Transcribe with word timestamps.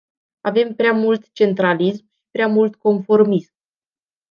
Avem 0.43 0.73
prea 0.75 0.91
mult 0.93 1.31
centralism 1.31 2.03
și 2.07 2.27
prea 2.31 2.47
mult 2.47 2.75
conformism. 2.75 3.53